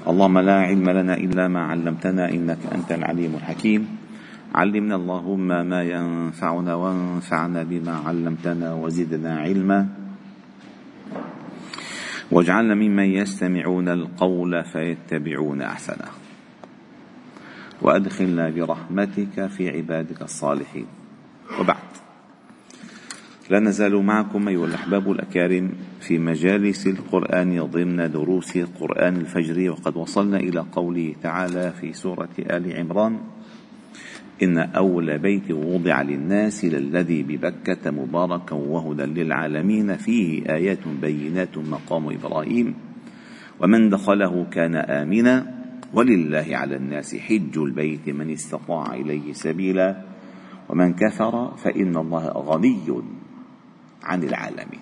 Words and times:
اللهم 0.00 0.38
لا 0.38 0.60
علم 0.60 0.90
لنا 0.90 1.14
إلا 1.14 1.48
ما 1.48 1.60
علمتنا 1.60 2.28
إنك 2.28 2.58
أنت 2.72 2.92
العليم 2.92 3.34
الحكيم. 3.34 3.88
علمنا 4.54 4.94
اللهم 4.96 5.48
ما 5.48 5.82
ينفعنا 5.82 6.74
وانفعنا 6.74 7.62
بما 7.62 7.92
علمتنا 7.92 8.74
وزدنا 8.74 9.38
علما. 9.38 9.88
واجعلنا 12.30 12.74
ممن 12.74 13.04
يستمعون 13.04 13.88
القول 13.88 14.64
فيتبعون 14.64 15.62
أحسنه. 15.62 16.10
وأدخلنا 17.82 18.50
برحمتك 18.50 19.46
في 19.46 19.70
عبادك 19.70 20.22
الصالحين. 20.22 20.86
وبعد. 21.60 21.99
لا 23.50 23.60
نزال 23.60 23.96
معكم 23.96 24.48
أيها 24.48 24.66
الأحباب 24.66 25.10
الأكارم 25.10 25.70
في 26.00 26.18
مجالس 26.18 26.86
القرآن 26.86 27.62
ضمن 27.62 28.10
دروس 28.10 28.58
قرآن 28.58 29.16
الفجر 29.16 29.70
وقد 29.70 29.96
وصلنا 29.96 30.36
إلى 30.36 30.60
قوله 30.72 31.14
تعالى 31.22 31.72
في 31.80 31.92
سورة 31.92 32.28
آل 32.38 32.76
عمران 32.76 33.18
إن 34.42 34.58
أول 34.58 35.18
بيت 35.18 35.50
وضع 35.50 36.02
للناس 36.02 36.64
للذي 36.64 37.22
ببكة 37.22 37.90
مباركا 37.90 38.56
وهدى 38.56 39.02
للعالمين 39.02 39.96
فيه 39.96 40.46
آيات 40.54 40.88
بينات 41.02 41.58
مقام 41.58 42.08
إبراهيم 42.08 42.74
ومن 43.60 43.90
دخله 43.90 44.46
كان 44.50 44.74
آمنا 44.76 45.54
ولله 45.94 46.46
على 46.50 46.76
الناس 46.76 47.16
حج 47.16 47.58
البيت 47.58 48.08
من 48.08 48.30
استطاع 48.30 48.94
إليه 48.94 49.32
سبيلا 49.32 50.02
ومن 50.68 50.94
كفر 50.94 51.56
فإن 51.56 51.96
الله 51.96 52.28
غني. 52.28 53.19
عن 54.02 54.22
العالمين. 54.22 54.80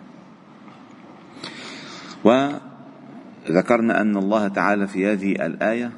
وذكرنا 2.25 4.01
أن 4.01 4.17
الله 4.17 4.49
تعالى 4.49 4.87
في 4.87 5.07
هذه 5.07 5.47
الآية 5.47 5.93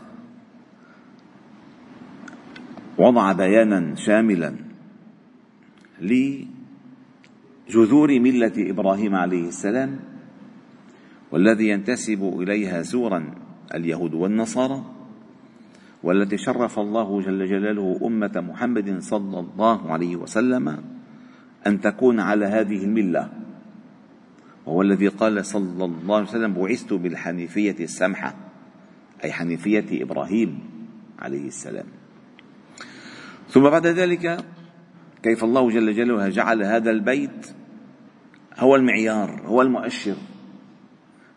وضع 2.99 3.33
بيانا 3.33 3.95
شاملا 3.95 4.55
لجذور 6.01 6.49
ملة 8.21 8.53
إبراهيم 8.59 9.15
عليه 9.15 9.49
السلام 9.49 9.99
والذي 11.33 11.69
ينتسب 11.69 12.39
إليها 12.43 12.83
زورا 12.83 13.35
اليهود 13.75 14.15
والنصارى 14.15 14.85
والتي 16.03 16.39
شرف 16.39 16.79
الله 16.79 17.21
جل 17.21 17.47
جلاله 17.47 18.01
أمة 18.05 18.33
محمد 18.37 18.99
صلى 18.99 19.41
الله 19.41 19.93
عليه 19.93 20.17
وسلم 20.17 20.83
أن 21.67 21.81
تكون 21.81 22.21
على 22.21 22.47
هذه 22.47 22.85
الملة. 22.85 23.29
وهو 24.67 24.83
الذي 24.83 25.09
قال 25.09 25.47
صلى 25.47 25.85
الله 25.85 26.17
عليه 26.17 26.29
وسلم 26.29 26.55
بعثت 26.55 26.93
بالحنيفية 26.93 27.77
السمحة. 27.81 28.35
أي 29.25 29.33
حنيفية 29.33 30.03
إبراهيم 30.03 30.59
عليه 31.19 31.47
السلام. 31.47 31.87
ثم 33.49 33.63
بعد 33.63 33.87
ذلك 33.87 34.45
كيف 35.23 35.45
الله 35.45 35.71
جل 35.71 35.95
جلاله 35.95 36.29
جعل 36.29 36.63
هذا 36.63 36.91
البيت 36.91 37.47
هو 38.59 38.77
المعيار 38.77 39.43
هو 39.47 39.63
المؤشر. 39.63 40.17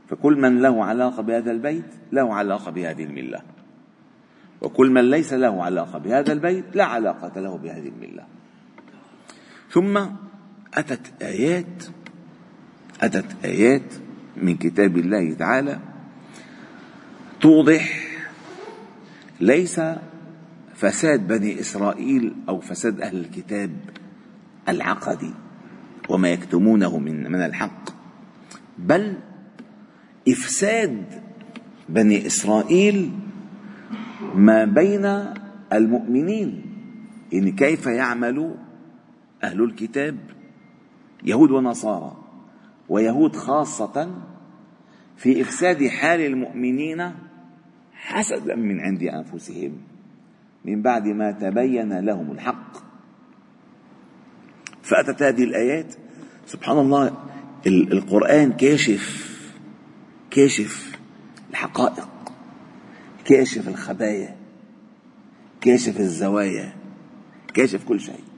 فكل 0.08 0.42
من 0.42 0.62
له 0.62 0.86
علاقة 0.86 1.22
بهذا 1.22 1.52
البيت 1.52 1.86
له 2.12 2.34
علاقة 2.34 2.72
بهذه 2.72 3.04
الملة. 3.04 3.42
وكل 4.62 4.90
من 4.92 5.10
ليس 5.10 5.34
له 5.34 5.64
علاقة 5.64 6.00
بهذا 6.00 6.34
البيت 6.34 6.76
لا 6.76 6.86
علاقة 6.86 7.40
له 7.42 7.58
بهذه 7.58 7.88
الملة. 7.88 8.26
ثم 9.74 9.98
أتت 10.74 11.22
آيات 11.22 11.84
أتت 13.02 13.46
آيات 13.46 13.94
من 14.38 14.58
كتاب 14.58 14.98
الله 14.98 15.34
تعالى 15.34 15.80
توضح 17.42 18.00
ليس 19.40 19.82
فساد 20.76 21.28
بني 21.28 21.60
إسرائيل 21.60 22.34
أو 22.50 22.60
فساد 22.60 23.02
أهل 23.02 23.18
الكتاب 23.18 23.72
العقدي 24.70 25.32
وما 26.10 26.30
يكتمونه 26.30 26.98
من 26.98 27.32
من 27.32 27.40
الحق 27.42 27.90
بل 28.78 29.18
إفساد 30.30 31.06
بني 31.90 32.28
إسرائيل 32.28 33.12
ما 34.36 34.66
بين 34.66 35.26
المؤمنين 35.74 36.62
يعني 37.32 37.52
كيف 37.52 37.86
يعمل 37.86 38.56
أهل 39.44 39.64
الكتاب 39.64 40.18
يهود 41.24 41.52
ونصارى 41.52 42.18
ويهود 42.90 43.36
خاصة 43.36 44.22
في 45.18 45.42
إفساد 45.42 45.88
حال 45.88 46.22
المؤمنين 46.22 47.12
حسدا 47.94 48.56
من 48.56 48.80
عند 48.80 49.04
أنفسهم. 49.04 49.78
من 50.66 50.82
بعد 50.82 51.08
ما 51.08 51.32
تبين 51.32 52.00
لهم 52.00 52.32
الحق. 52.32 52.78
فأتت 54.82 55.24
هذه 55.24 55.44
الآيات. 55.44 55.96
سبحان 56.46 56.78
الله 56.78 57.18
القرآن 57.68 58.54
كاشف 58.54 59.34
كاشف 60.32 61.00
الحقائق 61.50 62.10
كاشف 63.26 63.68
الخبايا 63.68 64.36
كاشف 65.62 66.00
الزوايا 66.00 66.74
كاشف 67.54 67.84
كل 67.84 68.00
شيء. 68.00 68.33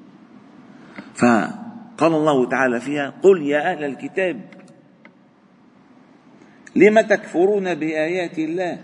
فقال 1.16 2.14
الله 2.14 2.50
تعالى 2.50 2.80
فيها 2.80 3.14
قل 3.24 3.42
يا 3.42 3.72
أهل 3.72 3.84
الكتاب 3.84 4.42
لم 6.76 7.02
تكفرون 7.02 7.76
بآيات 7.76 8.40
الله؟ 8.40 8.78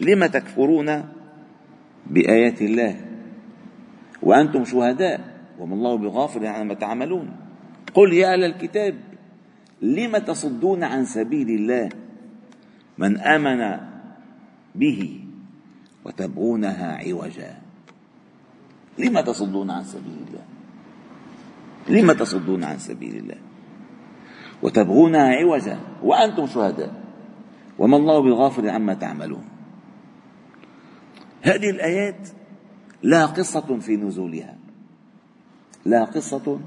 لم 0.00 0.26
تكفرون 0.26 1.04
بآيات 2.06 2.62
الله؟ 2.62 2.96
وأنتم 4.22 4.64
شهداء 4.64 5.20
وما 5.58 5.74
الله 5.74 5.96
بغافل 5.96 6.46
عما 6.46 6.74
تعملون. 6.74 7.36
قل 7.94 8.12
يا 8.12 8.32
أهل 8.32 8.44
الكتاب 8.44 8.94
لم 9.82 10.16
تصدون 10.16 10.84
عن 10.84 11.04
سبيل 11.04 11.48
الله؟ 11.48 11.88
من 12.98 13.18
آمن 13.20 13.80
به 14.74 15.20
وتبغونها 16.04 16.96
عوجا. 16.96 17.69
لم 18.98 19.20
تصدون 19.20 19.70
عن 19.70 19.84
سبيل 19.84 20.18
الله؟ 20.28 20.44
لم 21.88 22.12
تصدون 22.12 22.64
عن 22.64 22.78
سبيل 22.78 23.16
الله؟ 23.16 23.38
وتبغونها 24.62 25.34
عوجا 25.34 25.80
وأنتم 26.02 26.46
شهداء. 26.46 27.04
وما 27.78 27.96
الله 27.96 28.22
بغافل 28.22 28.68
عما 28.68 28.94
تعملون. 28.94 29.44
هذه 31.42 31.70
الآيات 31.70 32.28
لها 33.02 33.26
قصة 33.26 33.78
في 33.78 33.96
نزولها. 33.96 34.56
لها 35.86 36.04
قصة 36.04 36.60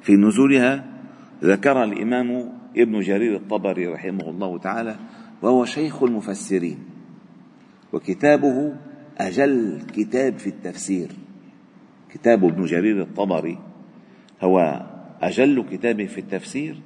في 0.00 0.16
نزولها. 0.16 0.84
ذكر 1.44 1.84
الإمام 1.84 2.52
ابن 2.76 3.00
جرير 3.00 3.36
الطبري 3.36 3.86
رحمه 3.86 4.30
الله 4.30 4.58
تعالى 4.58 4.96
وهو 5.42 5.64
شيخ 5.64 6.02
المفسرين 6.02 6.78
وكتابه 7.92 8.76
أجل 9.18 9.82
كتاب 9.94 10.38
في 10.38 10.46
التفسير. 10.46 11.08
كتاب 12.14 12.44
ابن 12.44 12.64
جرير 12.64 13.02
الطبري 13.02 13.58
هو 14.42 14.86
أجل 15.22 15.64
كتاب 15.70 16.06
في 16.06 16.18
التفسير 16.18 16.80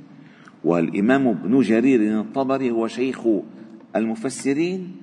والإمام 0.64 1.28
ابن 1.28 1.60
جرير 1.60 2.20
الطبري 2.20 2.70
هو 2.70 2.88
شيخ 2.88 3.20
المفسرين 3.96 4.96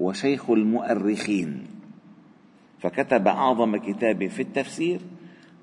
وشيخ 0.00 0.50
المؤرخين. 0.50 1.66
فكتب 2.80 3.28
أعظم 3.28 3.76
كتاب 3.76 4.26
في 4.26 4.42
التفسير 4.42 5.00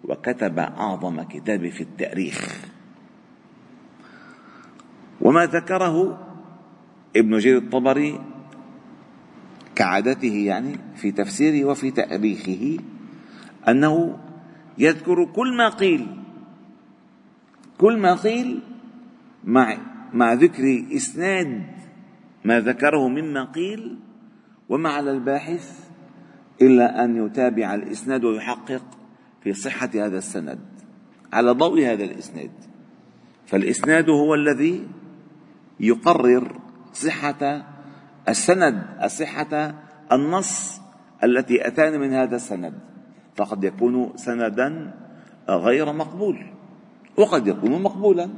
وكتب 0.03 0.59
أعظم 0.59 1.21
كتاب 1.21 1.69
في 1.69 1.81
التاريخ. 1.81 2.65
وما 5.21 5.45
ذكره 5.45 6.27
ابن 7.15 7.37
جرير 7.37 7.57
الطبري 7.57 8.19
كعادته 9.75 10.35
يعني 10.35 10.75
في 10.95 11.11
تفسيره 11.11 11.65
وفي 11.65 11.91
تاريخه 11.91 12.77
أنه 13.67 14.17
يذكر 14.77 15.25
كل 15.25 15.57
ما 15.57 15.69
قيل 15.69 16.07
كل 17.77 17.97
ما 17.97 18.15
قيل 18.15 18.59
مع 19.43 19.77
مع 20.13 20.33
ذكر 20.33 20.85
إسناد 20.91 21.63
ما 22.45 22.59
ذكره 22.59 23.07
مما 23.07 23.43
قيل 23.43 23.97
وما 24.69 24.89
على 24.89 25.11
الباحث 25.11 25.89
إلا 26.61 27.03
أن 27.03 27.25
يتابع 27.25 27.75
الإسناد 27.75 28.23
ويحقق 28.23 28.83
في 29.43 29.53
صحة 29.53 29.89
هذا 29.95 30.17
السند 30.17 30.59
على 31.33 31.51
ضوء 31.51 31.85
هذا 31.85 32.03
الإسناد. 32.03 32.51
فالإسناد 33.45 34.09
هو 34.09 34.35
الذي 34.35 34.87
يقرر 35.79 36.59
صحة 36.93 37.65
السند 38.29 38.83
صحة 39.07 39.75
النص 40.11 40.81
التي 41.23 41.67
أتانا 41.67 41.97
من 41.97 42.13
هذا 42.13 42.35
السند. 42.35 42.90
فقد 43.41 43.63
يكون 43.63 44.11
سندا 44.15 44.93
غير 45.49 45.93
مقبول 45.93 46.37
وقد 47.17 47.47
يكون 47.47 47.83
مقبولا 47.83 48.29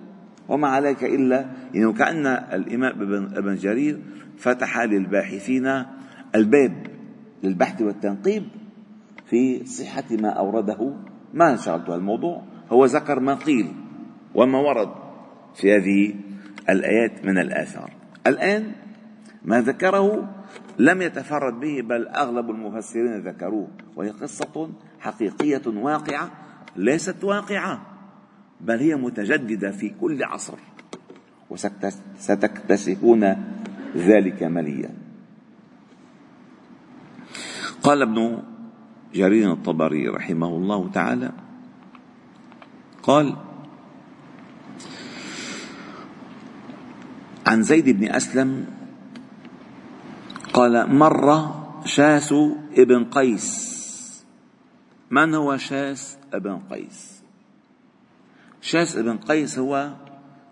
وما 0.50 0.68
عليك 0.68 1.04
إلا 1.04 1.46
يعني 1.74 1.94
كأن 1.94 2.28
الإمام 2.28 3.02
ابن 3.36 3.56
جرير 3.56 4.00
فتح 4.38 4.80
للباحثين 4.80 5.84
الباب 6.36 6.88
للبحث 7.44 7.82
والتنقيب 7.82 8.44
في 9.26 9.66
صحة 9.66 10.04
ما 10.12 10.30
أورده 10.30 10.94
ما 11.34 11.56
شغلته 11.56 11.96
الموضوع 11.96 12.42
هو 12.72 12.86
ذكر 12.86 13.20
ما 13.20 13.36
قيل 13.36 13.68
وما 14.36 14.60
ورد 14.60 14.90
في 15.56 15.76
هذه 15.76 16.16
الآيات 16.70 17.26
من 17.26 17.38
الآثار. 17.38 17.92
الآن 18.28 18.72
ما 19.46 19.62
ذكره 19.62 20.30
لم 20.80 21.02
يتفرد 21.02 21.60
به 21.60 21.82
بل 21.82 22.08
أغلب 22.08 22.50
المفسرين 22.50 23.20
ذكروه 23.20 23.68
وهي 23.96 24.10
قصة 24.10 24.70
حقيقية 25.04 25.62
واقعة 25.68 26.32
ليست 26.76 27.24
واقعة 27.24 27.82
بل 28.62 28.80
هي 28.80 28.96
متجددة 28.96 29.72
في 29.72 29.90
كل 29.90 30.24
عصر 30.24 30.58
وستكتشفون 31.50 33.24
ذلك 33.96 34.44
مليا. 34.44 34.90
قال 37.84 38.02
ابن 38.02 38.44
جرير 39.14 39.52
الطبري 39.52 40.08
رحمه 40.08 40.48
الله 40.48 40.90
تعالى 40.92 41.32
قال 43.04 43.36
عن 47.48 47.64
زيد 47.64 47.90
بن 47.90 48.12
أسلم 48.12 48.66
قال 50.54 50.96
مر 50.96 51.52
شاس 51.86 52.34
ابن 52.78 53.04
قيس 53.04 53.73
من 55.14 55.36
هو 55.36 55.58
شاس 55.58 56.18
ابن 56.34 56.60
قيس؟ 56.70 57.24
شاس 58.62 58.98
ابن 58.98 59.18
قيس 59.18 59.60
هو 59.60 59.94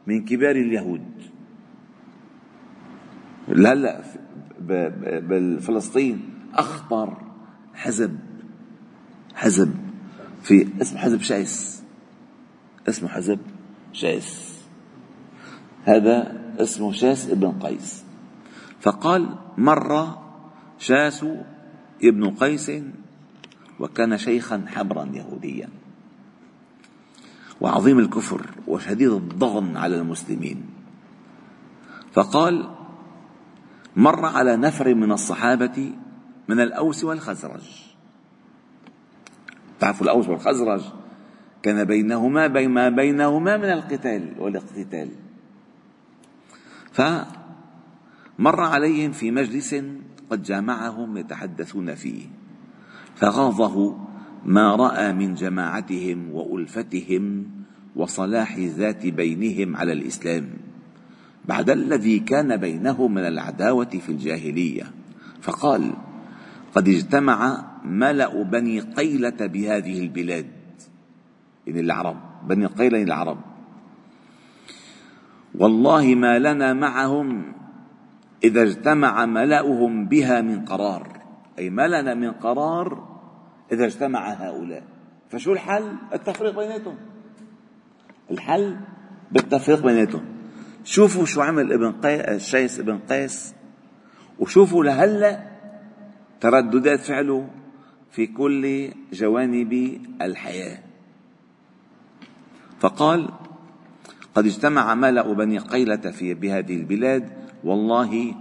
من 0.07 0.25
كبار 0.25 0.55
اليهود. 0.55 1.05
هلا 3.47 4.03
بالفلسطين 5.19 6.29
أخطر 6.53 7.17
حزب 7.73 8.19
حزب 9.35 9.75
في 10.43 10.67
اسم 10.81 10.97
حزب 10.97 11.21
شايس 11.21 11.83
اسمه 12.89 13.09
حزب 13.09 13.39
شايس 13.93 14.61
هذا 15.85 16.41
اسمه 16.59 16.91
شاس 16.91 17.29
ابن 17.29 17.51
قيس. 17.51 18.03
فقال 18.81 19.35
مر 19.57 20.17
شاس 20.77 21.25
ابن 22.03 22.29
قيس 22.29 22.71
وكان 23.81 24.17
شيخا 24.17 24.65
حبرا 24.67 25.05
يهوديا. 25.13 25.69
وعظيم 27.61 27.99
الكفر 27.99 28.45
وشديد 28.67 29.11
الضغن 29.11 29.77
على 29.77 29.95
المسلمين. 29.95 30.65
فقال 32.13 32.69
مر 33.95 34.25
على 34.25 34.57
نفر 34.57 34.95
من 34.95 35.11
الصحابة 35.11 35.93
من 36.47 36.59
الأوس 36.59 37.03
والخزرج. 37.03 37.91
تعرفوا 39.79 40.05
الأوس 40.05 40.27
والخزرج؟ 40.27 40.81
كان 41.63 41.83
بينهما 41.83 42.47
بين 42.47 42.69
ما 42.69 42.89
بينهما 42.89 43.57
من 43.57 43.71
القتال 43.71 44.33
والاقتتال. 44.39 45.09
فمر 46.91 48.61
عليهم 48.61 49.11
في 49.11 49.31
مجلس 49.31 49.75
قد 50.29 50.43
جامعهم 50.43 51.17
يتحدثون 51.17 51.95
فيه. 51.95 52.40
فغاضه 53.21 53.97
ما 54.45 54.75
رأى 54.75 55.13
من 55.13 55.33
جماعتهم 55.33 56.29
وألفتهم 56.33 57.45
وصلاح 57.95 58.57
ذات 58.57 59.05
بينهم 59.05 59.75
على 59.75 59.93
الإسلام 59.93 60.49
بعد 61.45 61.69
الذي 61.69 62.19
كان 62.19 62.57
بينهم 62.57 63.13
من 63.13 63.27
العداوة 63.27 63.89
في 63.89 64.09
الجاهلية. 64.09 64.91
فقال 65.41 65.93
قد 66.75 66.87
اجتمع 66.89 67.65
ملأ 67.85 68.43
بني 68.43 68.79
قيلة 68.79 69.45
بهذه 69.45 69.99
البلاد. 69.99 70.51
يعني 71.67 71.79
العرب 71.79 72.17
بني 72.47 72.65
قيلة 72.65 73.03
العرب. 73.03 73.37
والله 75.55 76.15
ما 76.15 76.39
لنا 76.39 76.73
معهم 76.73 77.53
إذا 78.43 78.63
اجتمع 78.63 79.25
ملأهم 79.25 80.05
بها 80.05 80.41
من 80.41 80.65
قرار. 80.65 81.21
أي 81.59 81.69
ما 81.69 81.87
لنا 81.87 82.13
من 82.13 82.31
قرار 82.31 83.10
إذا 83.71 83.85
اجتمع 83.85 84.29
هؤلاء. 84.29 84.83
فشو 85.29 85.53
الحل؟ 85.53 85.95
التفريق 86.13 86.59
بيناتهم. 86.59 86.95
الحل 88.31 88.77
بالتفريق 89.31 89.83
بيناتهم. 89.83 90.25
شوفوا 90.83 91.25
شو 91.25 91.41
عمل 91.41 91.73
ابن 91.73 91.91
قيس 91.91 92.43
شيس 92.43 92.79
ابن 92.79 92.99
قيس 93.09 93.55
وشوفوا 94.39 94.83
لهلأ 94.83 95.39
ترددات 96.41 96.99
فعله 96.99 97.49
في 98.11 98.27
كل 98.27 98.91
جوانب 99.13 100.01
الحياة. 100.21 100.79
فقال 102.79 103.29
قد 104.35 104.45
اجتمع 104.45 104.95
ملأ 104.95 105.33
بني 105.33 105.57
قيلة 105.57 105.95
في 105.95 106.33
بهذه 106.33 106.75
البلاد 106.75 107.29
والله 107.63 108.35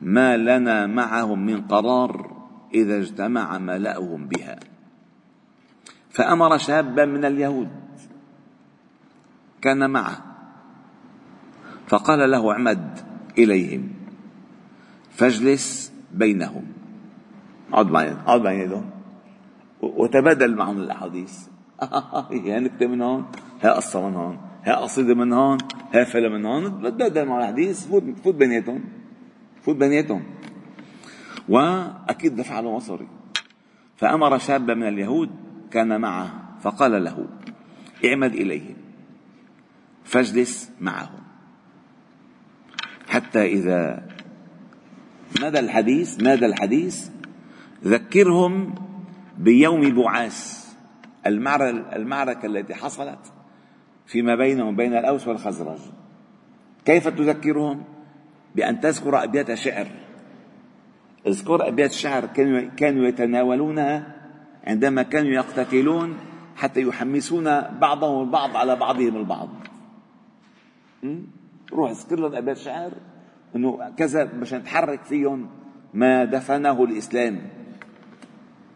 ما 0.00 0.36
لنا 0.36 0.86
معهم 0.86 1.46
من 1.46 1.62
قرار 1.62 2.39
إذا 2.74 2.98
اجتمع 2.98 3.58
ملأهم 3.58 4.26
بها. 4.26 4.58
فأمر 6.10 6.58
شابا 6.58 7.04
من 7.04 7.24
اليهود. 7.24 7.68
كان 9.62 9.90
معه. 9.90 10.24
فقال 11.86 12.30
له 12.30 12.52
اعمد 12.52 12.98
إليهم. 13.38 13.88
فاجلس 15.10 15.92
بينهم. 16.14 16.64
اقعد 17.72 17.90
معي 17.90 18.12
اقعد 18.12 18.40
معي 18.40 18.82
وتبادل 19.82 20.54
معهم 20.56 20.78
الأحاديث. 20.78 21.46
هي 22.30 22.60
نكتة 22.60 22.86
من 22.86 23.02
هون 23.02 23.26
هي 23.60 23.70
قصة 23.70 24.08
من 24.08 24.14
هون 24.14 24.38
هي 24.64 24.72
قصيدة 24.72 25.14
من 25.14 25.32
هون 25.32 25.58
هي 25.92 26.04
فيلم 26.06 26.32
من 26.32 26.46
هون. 26.46 26.82
تبادل 26.82 27.26
معهم 27.26 27.38
الأحاديث 27.38 27.86
فوت 27.86 28.02
فوت 28.24 28.34
بيناتهم. 28.34 28.84
فوت 29.62 29.76
بيناتهم. 29.76 30.22
وأكيد 31.50 32.36
دفع 32.36 32.60
له 32.60 32.76
مصاري. 32.76 33.08
فأمر 33.96 34.38
شابا 34.38 34.74
من 34.74 34.88
اليهود 34.88 35.30
كان 35.70 36.00
معه 36.00 36.58
فقال 36.60 37.04
له 37.04 37.26
اعمد 38.04 38.34
إليهم 38.34 38.76
فاجلس 40.04 40.70
معهم 40.80 41.20
حتى 43.08 43.44
إذا 43.44 44.06
مدى 45.42 45.58
الحديث 45.58 46.20
مدى 46.20 46.46
الحديث 46.46 47.08
ذكرهم 47.84 48.74
بيوم 49.38 49.94
بعاث 49.94 50.66
المعركة 51.96 52.46
التي 52.46 52.74
حصلت 52.74 53.32
فيما 54.06 54.34
بينهم 54.34 54.68
وبين 54.68 54.96
الأوس 54.96 55.28
والخزرج. 55.28 55.78
كيف 56.84 57.08
تذكرهم؟ 57.08 57.84
بأن 58.54 58.80
تذكر 58.80 59.24
أبيات 59.24 59.54
شعر. 59.54 59.86
اذكر 61.26 61.68
أبيات 61.68 61.90
الشعر 61.90 62.26
كانوا, 62.76 63.06
يتناولونها 63.08 64.16
عندما 64.64 65.02
كانوا 65.02 65.30
يقتتلون 65.30 66.16
حتى 66.56 66.80
يحمسون 66.82 67.44
بعضهم 67.60 68.22
البعض 68.22 68.56
على 68.56 68.76
بعضهم 68.76 69.16
البعض. 69.16 69.48
روح 71.72 71.90
اذكر 71.90 72.20
لهم 72.20 72.34
أبيات 72.34 72.56
شعر 72.56 72.92
إنه 73.56 73.90
كذا 73.96 74.24
مشان 74.24 74.64
تحرك 74.64 75.04
فيهم 75.04 75.48
ما 75.94 76.24
دفنه 76.24 76.84
الإسلام. 76.84 77.40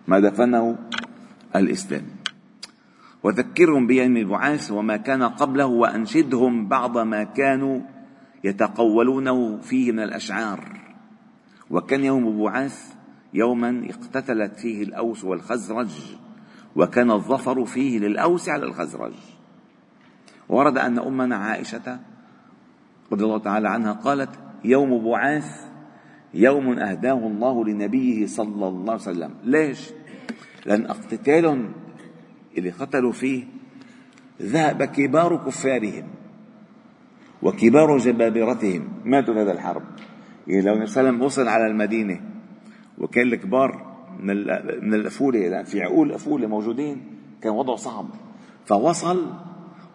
ما 0.08 0.20
دفنه 0.20 0.78
الإسلام. 1.56 2.02
وذكرهم 3.22 3.86
بيوم 3.86 4.16
البعاث 4.16 4.70
وما 4.70 4.96
كان 4.96 5.22
قبله 5.22 5.66
وأنشدهم 5.66 6.68
بعض 6.68 6.98
ما 6.98 7.24
كانوا 7.24 7.80
يتقولونه 8.44 9.58
فيه 9.58 9.92
من 9.92 10.00
الأشعار. 10.00 10.84
وكان 11.71 12.04
يوم 12.04 12.44
بعاث 12.44 12.94
يوما 13.35 13.87
اقتتلت 13.90 14.59
فيه 14.59 14.83
الأوس 14.83 15.25
والخزرج 15.25 16.16
وكان 16.76 17.11
الظفر 17.11 17.64
فيه 17.64 17.99
للأوس 17.99 18.49
على 18.49 18.64
الخزرج. 18.64 19.12
ورد 20.49 20.78
أن 20.78 20.99
أمنا 20.99 21.37
عائشة 21.37 22.00
رضي 23.12 23.25
الله 23.25 23.38
تعالى 23.38 23.68
عنها 23.68 23.92
قالت 23.92 24.30
يوم 24.64 25.04
بعاث 25.04 25.64
يوم 26.35 26.78
أهداه 26.78 27.26
الله 27.26 27.64
لنبيه 27.64 28.26
صلى 28.26 28.68
الله 28.68 28.92
عليه 28.92 29.02
وسلم. 29.02 29.35
ليش؟ 29.44 29.90
لأن 30.66 30.87
اقتتال 30.87 31.68
اللي 32.59 32.71
قتلوا 32.71 33.12
فيه 33.12 33.44
ذهب 34.42 34.85
كبار 34.85 35.37
كفارهم 35.37 36.09
وكبار 37.42 37.99
جبابرتهم. 37.99 38.88
ماتوا 39.04 39.35
في 39.35 39.40
هذا 39.40 39.52
الحرب. 39.52 39.83
يعني 40.46 40.62
لو 40.62 40.82
وسلم 40.82 41.22
وصل 41.22 41.48
على 41.48 41.66
المدينة 41.66 42.20
وكان 42.98 43.26
الكبار 43.26 43.94
من 44.20 44.36
من 44.82 44.94
الأفولة 44.94 45.38
يعني 45.38 45.64
في 45.64 45.82
عقول 45.82 46.12
أفولة 46.12 46.46
موجودين 46.46 47.02
كان 47.42 47.52
وضعه 47.52 47.76
صعب. 47.76 48.06
فوصل 48.66 49.32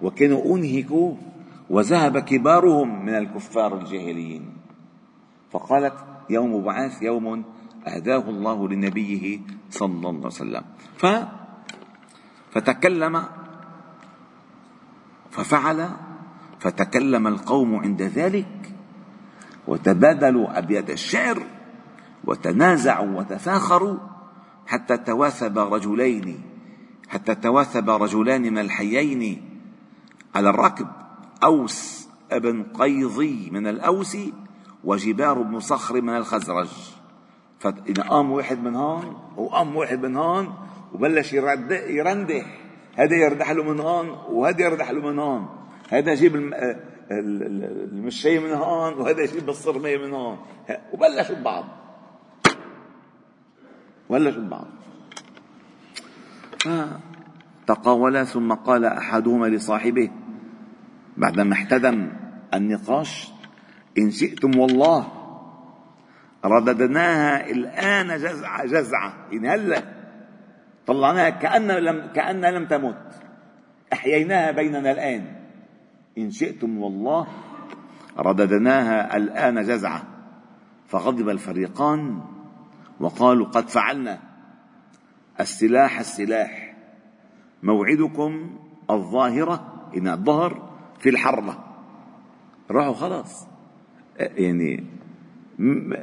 وكانوا 0.02 0.56
أنهكوا 0.56 1.16
وذهب 1.70 2.20
كبارهم 2.20 3.06
من 3.06 3.16
الكفار 3.16 3.78
الجاهليين 3.78 4.54
فقالت 5.52 5.94
يوم 6.30 6.64
بعاث 6.64 7.02
يوم 7.02 7.44
أهداه 7.88 8.30
الله 8.30 8.70
لنبيه 8.70 9.40
صلى 9.70 9.96
الله 9.96 10.10
عليه 10.10 10.26
وسلم. 10.26 10.64
ف 10.98 11.06
فتكلم 12.52 13.24
ففعل 15.32 15.90
فتكلم 16.60 17.28
القوم 17.28 17.76
عند 17.76 18.02
ذلك 18.02 18.59
وتبادلوا 19.70 20.58
أبيات 20.58 20.90
الشعر 20.90 21.44
وتنازعوا 22.24 23.20
وتفاخروا 23.20 23.98
حتى 24.68 24.98
تواثب 24.98 25.60
رجلين 25.60 26.42
حتى 27.10 27.36
تواثب 27.36 27.90
رجلان 27.90 28.42
من 28.42 28.58
الحيين 28.58 29.42
على 30.36 30.50
الركب. 30.50 30.88
أوس 31.44 32.08
ابن 32.32 32.64
قيضي 32.64 33.50
من 33.52 33.68
الأوس 33.68 34.18
وجبار 34.84 35.42
بن 35.42 35.60
صخر 35.60 36.02
من 36.02 36.18
الخزرج. 36.18 36.70
فإذا 37.60 38.04
قام 38.04 38.32
واحد 38.32 38.64
من 38.64 38.76
هون 38.76 39.18
وقام 39.38 39.76
واحد 39.76 40.06
من 40.06 40.16
هون 40.16 40.54
وبلش 40.94 41.34
يرندح. 41.34 42.46
هذا 42.96 43.16
يردح 43.16 43.52
له 43.52 43.64
من 43.64 43.80
هون 43.80 44.10
وهذا 44.30 44.62
يردح 44.62 44.92
له 44.92 45.12
من 45.12 45.20
هون. 45.20 45.50
هذا 45.90 46.12
يجيب 46.12 46.54
المشي 47.12 48.40
من 48.40 48.52
هون 48.52 48.94
وهذا 48.94 49.22
يجيب 49.22 49.50
الصرمية 49.50 49.98
من 49.98 50.14
هون. 50.14 50.38
وبلشوا 50.94 51.36
ببعض 51.36 51.66
بلشوا 54.10 54.42
ببعض 54.42 54.68
تقاولا 57.68 58.24
ثم 58.24 58.54
قال 58.54 58.86
أحدهما 58.86 59.46
لصاحبه 59.46 60.10
بعدما 61.18 61.54
احتدم 61.54 62.12
النقاش 62.54 63.32
إن 63.98 64.12
شئتم 64.12 64.60
والله 64.60 65.08
رددناها 66.46 67.50
الآن 67.50 68.18
جزعة 68.18 68.66
جزعة. 68.66 69.14
إن 69.34 69.46
هلا 69.46 69.84
طلعناها 70.88 71.30
كأن 71.30 71.72
لم 71.72 72.08
كأن 72.16 72.46
لم 72.46 72.66
تمت. 72.66 73.22
أحييناها 73.94 74.52
بيننا 74.52 74.92
الآن. 74.92 75.39
إن 76.18 76.32
شئتم 76.32 76.78
والله 76.78 77.28
رددناها 78.18 79.18
الآن 79.18 79.64
جزعة. 79.64 80.04
فغضب 80.88 81.30
الفريقان 81.30 82.22
وقالوا 83.00 83.46
قد 83.46 83.70
فعلنا. 83.70 84.20
السلاح 85.40 86.00
السلاح. 86.00 86.76
موعدكم 87.64 88.60
الظاهرة 88.90 89.90
إن 89.98 90.08
الظهر 90.08 90.70
في 91.00 91.10
الحربة 91.10 91.58
راحوا 92.72 92.94
خلاص. 92.94 93.48
يعني 94.20 94.86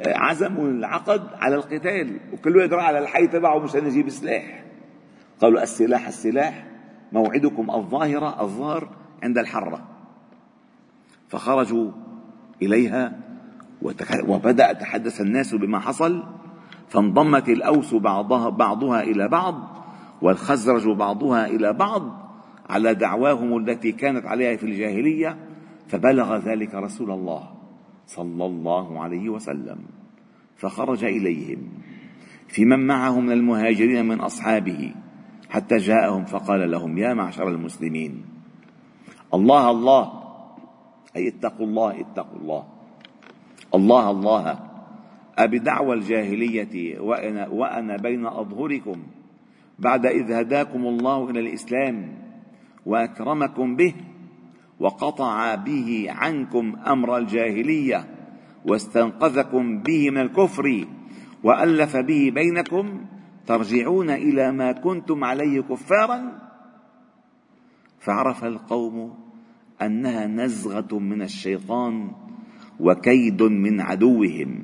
عزموا 0.07 0.69
العقد 0.69 1.29
على 1.35 1.55
القتال 1.55 2.21
وكل 2.33 2.57
واحد 2.57 2.73
راح 2.73 2.85
على 2.85 2.99
الحي 2.99 3.27
تبعه 3.27 3.59
مشان 3.59 3.87
يجيب 3.87 4.09
سلاح 4.09 4.65
قالوا 5.41 5.63
السلاح 5.63 6.07
السلاح 6.07 6.67
موعدكم 7.13 7.71
الظاهرة 7.71 8.43
الظهر 8.43 8.97
عند 9.23 9.39
الحرة. 9.39 9.96
فخرجوا 11.29 11.91
إليها 12.63 13.19
وبدأ 14.29 14.73
تحدث 14.73 15.21
الناس 15.21 15.55
بما 15.55 15.79
حصل 15.79 16.23
فانضمت 16.89 17.49
الأوس 17.49 17.95
بعضها, 17.95 18.49
بعضها 18.49 19.03
إلى 19.03 19.29
بعض 19.29 19.77
والخزرج 20.23 20.89
بعضها 20.89 21.47
إلى 21.47 21.73
بعض 21.73 22.27
على 22.69 22.95
دعواهم 22.95 23.57
التي 23.57 23.93
كانت 23.93 24.27
عليها 24.27 24.57
في 24.57 24.67
الجاهلية 24.67 25.37
فبلغ 25.89 26.37
ذلك 26.37 26.75
رسول 26.75 27.11
الله 27.11 27.51
صلى 28.07 28.47
الله 28.47 29.03
عليه 29.03 29.29
وسلم 29.29 29.79
فخرج 30.57 31.05
إليهم. 31.05 31.69
في 32.49 32.65
من 32.65 32.87
معه 32.87 33.21
من 33.21 33.33
المهاجرين 33.33 34.05
من 34.09 34.21
أصحابه 34.21 34.95
حتى 35.51 35.77
جاءهم 35.77 36.25
فقال 36.25 36.71
لهم 36.71 36.99
يا 36.99 37.15
معشر 37.15 37.49
المسلمين 37.49 38.25
الله 39.35 39.71
الله 39.71 40.26
أي 41.17 41.29
اتقوا 41.29 41.67
الله 41.67 42.01
اتقوا 42.01 42.39
الله. 42.41 42.65
الله 43.75 44.11
الله. 44.11 44.59
أبدعوى 45.39 45.95
الجاهلية 45.95 47.01
وأنا, 47.01 47.49
وأنا 47.49 47.97
بين 47.97 48.27
أظهركم 48.27 49.03
بعد 49.79 50.07
إذ 50.07 50.33
هداكم 50.33 50.87
الله 50.87 51.31
إلى 51.31 51.41
الإسلام 51.41 52.09
وأكرمكم 52.87 53.77
به 53.77 53.95
وقطع 54.81 55.55
به 55.55 56.07
عنكم 56.09 56.77
أمر 56.87 57.17
الجاهلية 57.17 58.05
واستنقذكم 58.65 59.79
به 59.79 60.11
من 60.11 60.19
الكفر 60.19 60.87
وألف 61.45 61.97
به 61.97 62.31
بينكم 62.35 63.05
ترجعون 63.47 64.11
إلى 64.11 64.53
ما 64.53 64.73
كنتم 64.73 65.25
عليه 65.25 65.61
كفارا 65.61 66.39
فعرف 68.01 68.45
القوم 68.45 69.26
أنها 69.83 70.27
نزغة 70.27 70.99
من 70.99 71.23
الشيطان 71.23 72.11
وكيد 72.81 73.43
من 73.43 73.81
عدوهم 73.81 74.59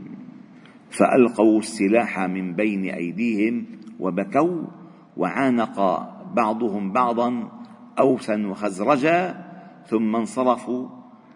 فألقوا 0.90 1.58
السلاح 1.58 2.20
من 2.20 2.54
بين 2.54 2.84
أيديهم 2.84 3.66
وبكوا 4.00 4.62
وعانق 5.16 6.08
بعضهم 6.34 6.92
بعضا 6.92 7.48
أوسا 7.98 8.46
وخزرجا 8.46 9.44
ثم 9.86 10.16
انصرفوا 10.16 10.88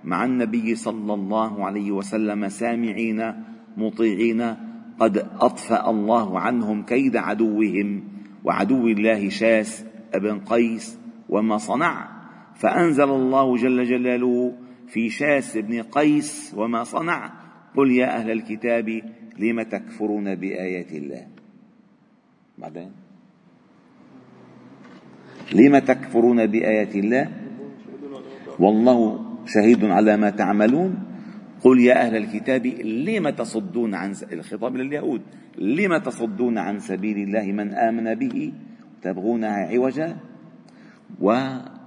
مع 0.04 0.24
النبي 0.24 0.74
صلى 0.74 1.14
الله 1.14 1.64
عليه 1.64 1.92
وسلم 1.92 2.48
سامعين 2.48 3.44
مطيعين 3.76 4.56
قد 4.98 5.28
أطفأ 5.40 5.90
الله 5.90 6.40
عنهم 6.40 6.82
كيد 6.82 7.16
عدوهم 7.16 8.02
وعدو 8.44 8.86
الله 8.86 9.28
شاس 9.28 9.84
ابن 10.14 10.38
قيس 10.38 10.98
وما 11.28 11.56
صنع. 11.58 12.15
فأنزل 12.56 13.10
الله 13.10 13.56
جل 13.56 13.84
جلاله 13.84 14.52
في 14.88 15.10
شاس 15.10 15.56
بن 15.56 15.82
قيس 15.82 16.54
وما 16.56 16.84
صنع. 16.84 17.32
قل 17.76 17.92
يا 17.92 18.16
أهل 18.16 18.30
الكتاب 18.30 18.88
لم 19.38 19.62
تكفرون 19.62 20.34
بآيات 20.34 20.92
الله؟ 20.92 21.26
بعدين. 22.58 22.90
لم 25.52 25.78
تكفرون 25.78 26.46
بآيات 26.46 26.96
الله؟ 26.96 27.28
والله 28.58 29.26
شهيد 29.46 29.84
على 29.84 30.16
ما 30.16 30.30
تعملون. 30.30 30.98
قل 31.64 31.80
يا 31.80 32.06
أهل 32.06 32.16
الكتاب 32.16 32.66
لم 32.84 33.28
تصدون 33.30 33.94
عن 33.94 34.14
الخطاب 34.32 34.76
لليهود. 34.76 35.22
لم 35.58 35.96
تصدون 35.96 36.58
عن 36.58 36.78
سبيل 36.78 37.18
الله 37.18 37.52
من 37.52 37.74
آمن 37.74 38.14
به؟ 38.14 38.52
تبغونها 39.02 39.68
عوجا؟ 39.72 40.16
و 41.20 41.28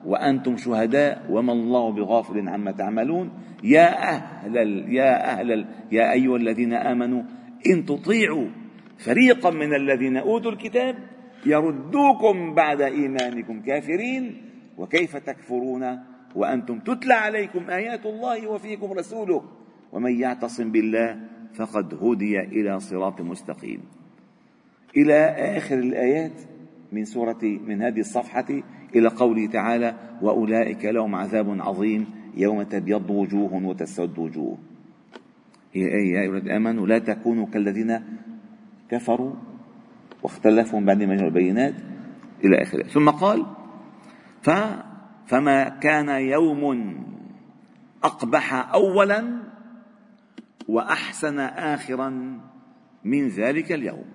وأنتم 0.05 0.57
شهداء 0.57 1.25
وما 1.29 1.53
الله 1.53 1.91
بغافل 1.91 2.49
عما 2.49 2.71
تعملون. 2.71 3.31
يا 3.63 4.09
أهل 4.09 4.55
يا 4.93 5.31
أهل 5.31 5.65
يا 5.91 6.11
أيها 6.11 6.35
الذين 6.35 6.73
آمنوا 6.73 7.23
إن 7.67 7.85
تطيعوا 7.85 8.47
فريقا 8.97 9.49
من 9.49 9.75
الذين 9.75 10.17
أوتوا 10.17 10.51
الكتاب 10.51 10.95
يردوكم 11.45 12.53
بعد 12.53 12.81
إيمانكم 12.81 13.61
كافرين. 13.61 14.41
وكيف 14.77 15.17
تكفرون؟ 15.17 15.99
وأنتم 16.35 16.79
تتلى 16.79 17.13
عليكم 17.13 17.69
آيات 17.69 18.05
الله 18.05 18.47
وفيكم 18.47 18.91
رسوله. 18.91 19.43
ومن 19.91 20.19
يعتصم 20.19 20.71
بالله 20.71 21.19
فقد 21.53 21.93
هدي 21.93 22.39
إلى 22.39 22.79
صراط 22.79 23.21
مستقيم. 23.21 23.81
إلى 24.97 25.15
آخر 25.57 25.79
الآيات 25.79 26.41
من 26.91 27.05
سورة 27.05 27.43
من 27.43 27.81
هذه 27.81 27.99
الصفحة 27.99 28.45
إلى 28.95 29.07
قوله 29.07 29.47
تعالى 29.47 29.95
وأولئك 30.21 30.85
لهم 30.85 31.15
عذاب 31.15 31.61
عظيم 31.61 32.05
يوم 32.35 32.63
تبيض 32.63 33.09
وجوه 33.09 33.65
وتسود 33.65 34.19
وجوه. 34.19 34.57
هي 35.73 35.81
أي 35.81 36.09
يا 36.09 36.21
أيها 36.21 36.57
آمنوا 36.57 36.87
لا 36.87 36.99
تكونوا 36.99 37.45
كالذين 37.45 38.01
كفروا 38.89 39.33
واختلفوا 40.23 40.79
من 40.79 40.85
بعد 40.85 41.03
ما 41.03 41.13
البينات 41.13 41.73
إلى 42.43 42.61
آخره. 42.61 42.83
ثم 42.83 43.09
قال 43.09 43.45
ف 44.41 44.49
فما 45.25 45.69
كان 45.69 46.09
يوم 46.09 46.95
أقبح 48.03 48.73
أولا 48.73 49.41
وأحسن 50.67 51.39
آخرا 51.39 52.39
من 53.03 53.27
ذلك 53.27 53.71
اليوم. 53.71 54.05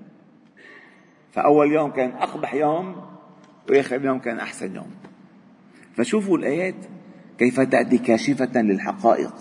فأول 1.32 1.72
يوم 1.72 1.90
كان 1.90 2.10
أقبح 2.10 2.54
يوم 2.54 3.13
وآخر 3.70 4.04
يوم 4.04 4.18
كان 4.18 4.38
أحسن 4.38 4.74
يوم. 4.74 4.90
فشوفوا 5.94 6.38
الآيات 6.38 6.86
كيف 7.38 7.60
تأتي 7.60 7.98
كاشفة 7.98 8.62
للحقائق 8.62 9.34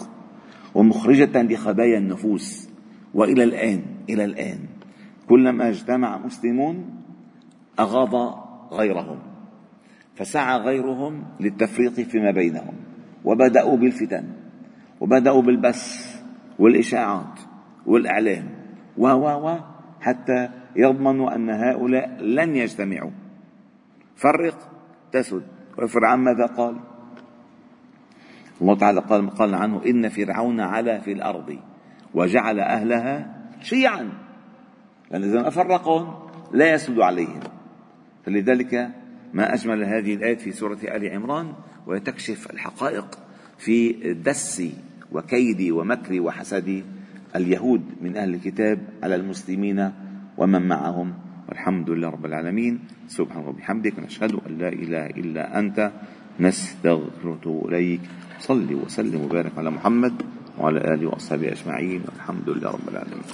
ومخرجة 0.75 1.41
لخبايا 1.41 1.97
النفوس. 1.97 2.73
وإلى 3.13 3.43
الآن 3.43 3.81
إلى 4.09 4.25
الآن 4.25 4.59
كلما 5.29 5.69
اجتمع 5.69 6.17
مسلمون 6.17 7.03
أغاض 7.79 8.43
غيرهم 8.73 9.19
فسعى 10.15 10.57
غيرهم 10.57 11.23
للتفريق 11.39 11.93
فيما 11.93 12.31
بينهم 12.31 12.73
وبدأوا 13.25 13.77
بالفتن 13.77 14.23
وبدأوا 15.01 15.41
بالبث 15.41 16.13
والإشاعات 16.59 17.39
والإعلام 17.85 18.49
و 18.97 19.07
و 19.07 19.57
حتى 20.01 20.49
يضمنوا 20.75 21.35
أن 21.35 21.49
هؤلاء 21.49 22.21
لن 22.21 22.55
يجتمعوا. 22.55 23.11
فرق 24.15 24.57
تسد. 25.11 25.43
وفرعون 25.77 26.19
ماذا 26.19 26.45
قال؟ 26.45 26.75
الله 28.61 28.77
تعالى 28.77 28.99
قال 28.99 29.29
قال 29.29 29.55
عنه 29.55 29.81
إن 29.85 30.09
فرعون 30.09 30.59
علا 30.59 30.99
في 30.99 31.11
الأرض 31.11 31.59
وجعل 32.13 32.59
أهلها 32.59 33.35
شيعا. 33.61 34.09
لأن 35.11 35.23
إذا 35.23 35.41
ما 35.41 35.49
فرقهم 35.49 36.13
لا 36.51 36.73
يسد 36.73 36.99
عليهم. 36.99 37.39
فلذلك 38.25 38.89
ما 39.33 39.53
أجمل 39.53 39.83
هذه 39.83 40.13
الآية 40.13 40.37
في 40.37 40.51
سورة 40.51 40.77
آل 40.83 41.09
عمران 41.09 41.53
وتكشف 41.87 42.51
الحقائق 42.51 43.19
في 43.57 43.91
دس 44.13 44.63
وكيد 45.11 45.71
ومكر 45.71 46.21
وحسد 46.21 46.83
اليهود 47.35 47.81
من 48.01 48.17
أهل 48.17 48.33
الكتاب 48.33 48.79
على 49.03 49.15
المسلمين 49.15 49.91
ومن 50.37 50.67
معهم. 50.67 51.13
والحمد 51.53 51.89
لله 51.89 52.09
رب 52.09 52.25
العالمين. 52.25 52.73
سبحانه 53.13 53.53
وبحمدك 53.53 53.99
نشهد 54.01 54.33
أن 54.41 54.57
لا 54.57 54.73
إله 54.73 55.05
إلا 55.21 55.59
أنت 55.59 55.91
نستغفرك 56.41 57.45
إليك 57.45 58.01
صل 58.41 58.65
وسلم 58.73 59.21
وبارك 59.21 59.53
على 59.57 59.69
محمد 59.69 60.13
وعلى 60.57 60.81
آله 60.81 61.05
وأصحابه 61.13 61.53
أجمعين. 61.53 62.01
والحمد 62.09 62.47
لله 62.49 62.69
رب 62.73 62.87
العالمين. 62.89 63.29